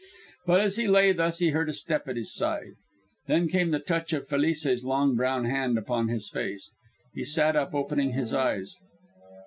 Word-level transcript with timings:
But 0.47 0.61
as 0.61 0.77
he 0.77 0.87
lay 0.87 1.11
thus 1.11 1.37
he 1.37 1.49
heard 1.49 1.69
a 1.69 1.73
step 1.73 2.07
at 2.07 2.15
his 2.15 2.33
side. 2.33 2.73
Then 3.27 3.47
came 3.47 3.69
the 3.69 3.77
touch 3.77 4.13
of 4.13 4.27
Felice's 4.27 4.83
long 4.83 5.15
brown 5.15 5.45
hand 5.45 5.77
upon 5.77 6.07
his 6.07 6.27
face. 6.27 6.71
He 7.13 7.23
sat 7.23 7.55
up, 7.55 7.75
opening 7.75 8.13
his 8.13 8.33
eyes. 8.33 8.77